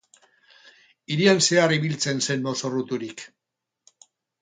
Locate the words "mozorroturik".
2.51-3.27